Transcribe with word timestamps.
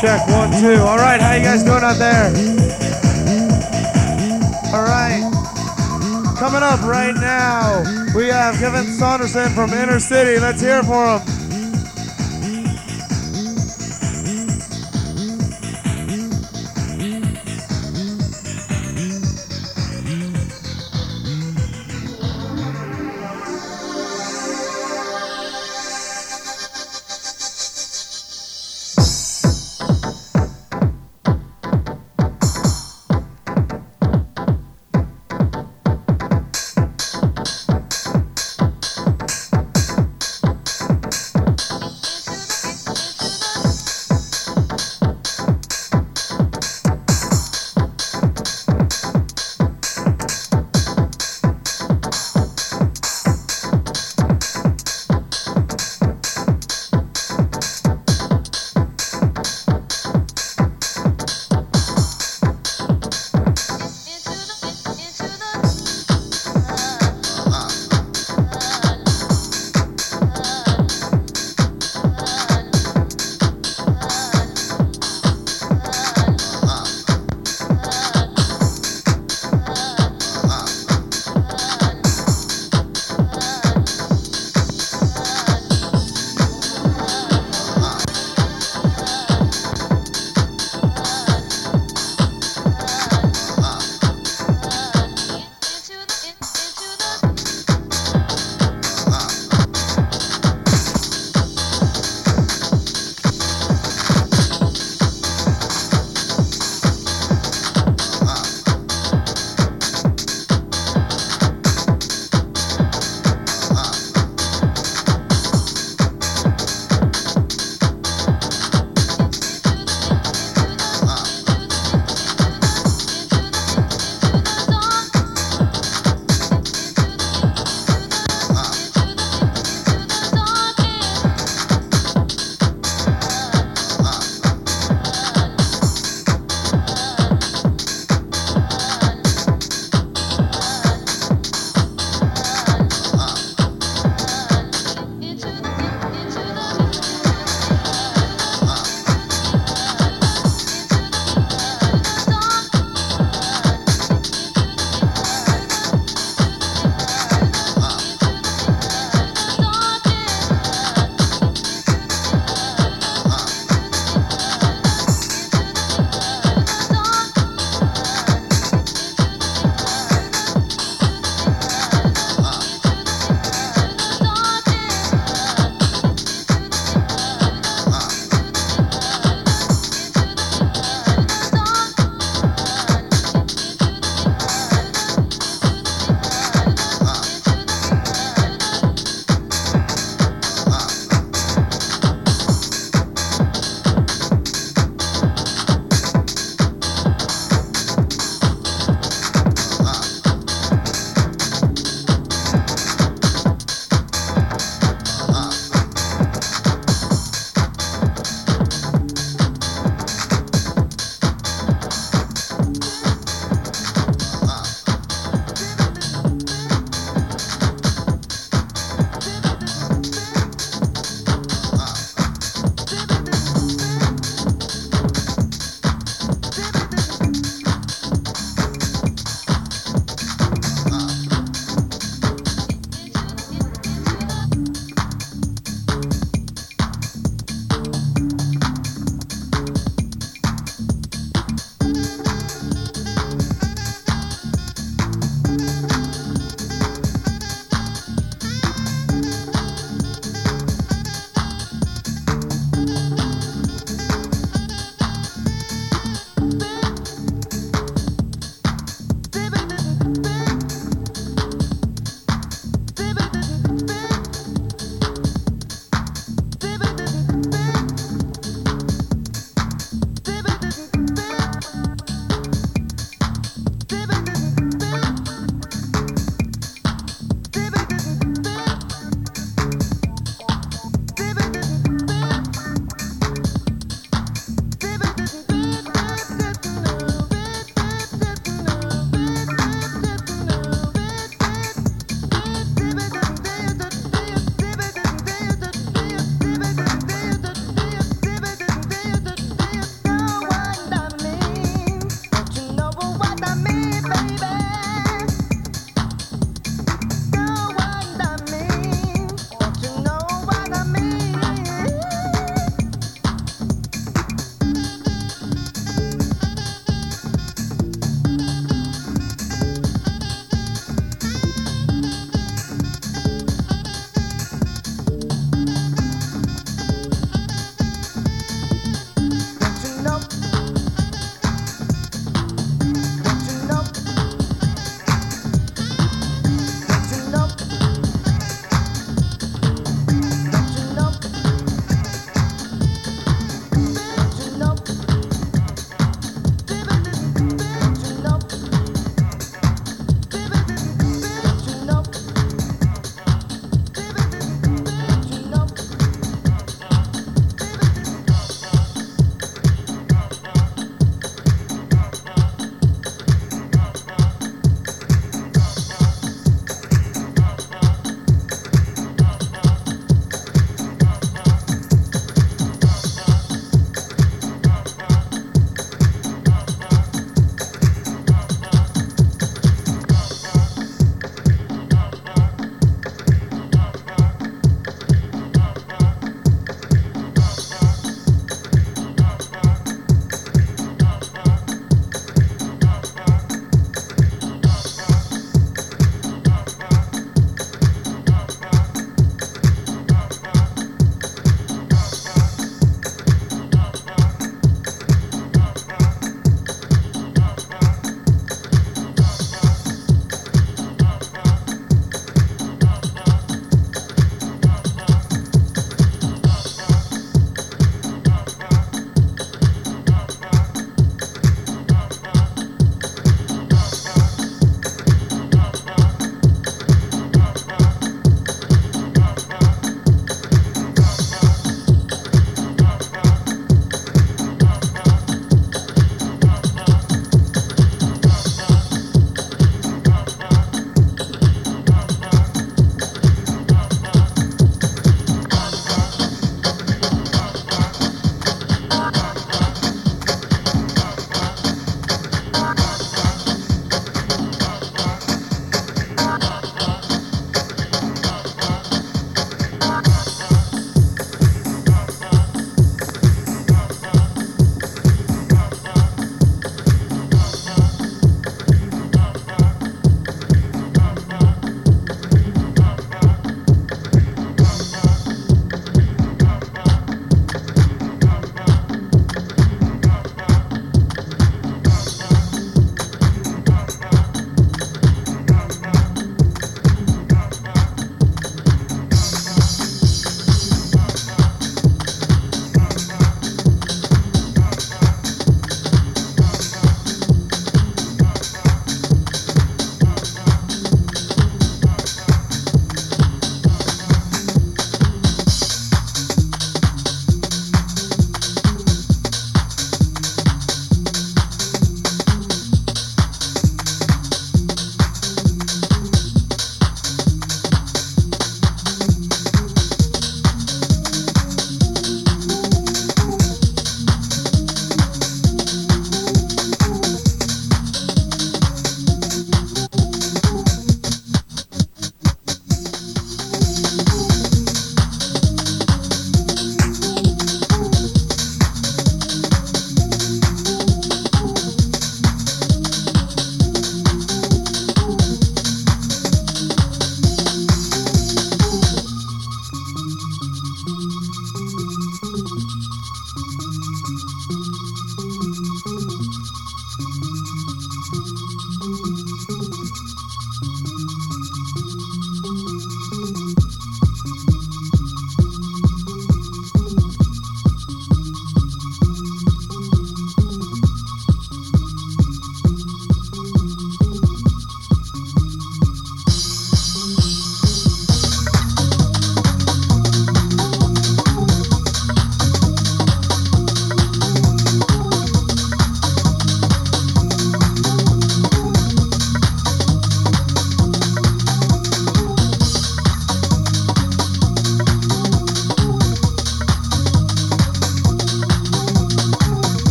Check 0.00 0.28
one, 0.28 0.50
two. 0.60 0.82
All 0.82 0.98
right, 0.98 1.20
how 1.20 1.32
you 1.34 1.42
guys 1.42 1.62
doing 1.62 1.82
out 1.82 1.96
there? 1.96 2.26
All 4.74 4.82
right. 4.82 5.22
Coming 6.38 6.62
up 6.62 6.82
right 6.82 7.14
now, 7.14 7.82
we 8.14 8.26
have 8.26 8.56
Kevin 8.56 8.84
Saunderson 8.84 9.48
from 9.54 9.72
Inner 9.72 10.00
City. 10.00 10.38
Let's 10.38 10.60
hear 10.60 10.82
for 10.82 11.18
him. 11.18 11.33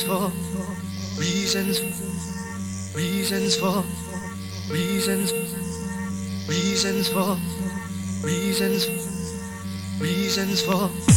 reasons 0.00 0.08
for 0.08 0.32
reasons 1.20 1.80
reasons 2.94 3.56
for 3.56 3.84
reasons 4.72 5.32
reasons 6.48 7.08
for 7.08 7.36
reasons 8.24 8.86
reasons 10.00 10.62
for. 10.62 11.09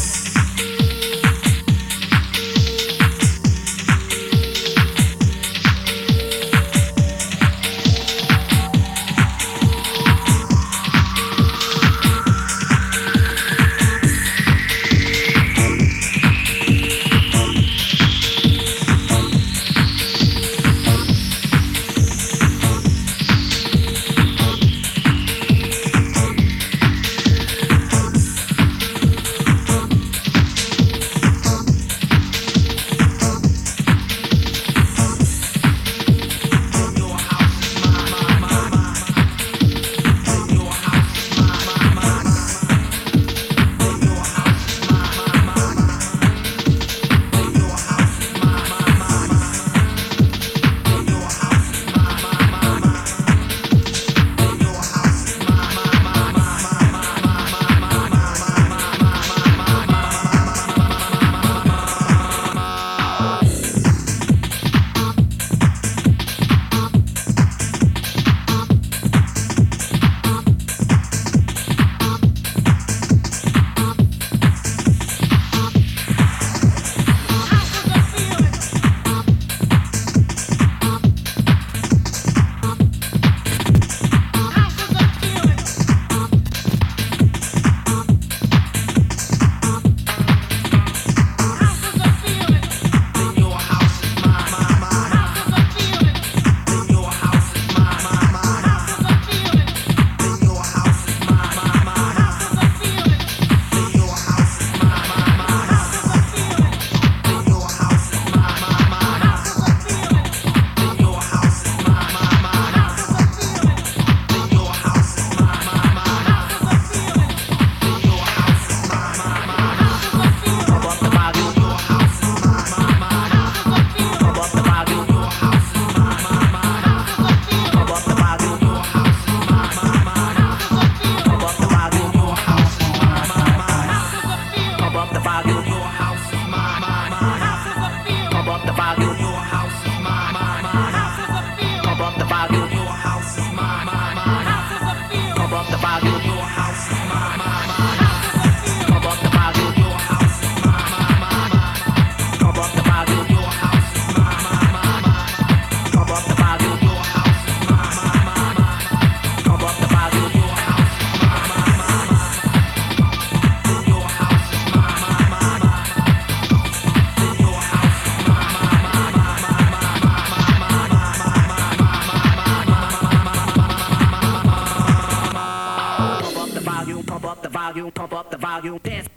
you'll 178.62 178.80
dance. 178.80 179.13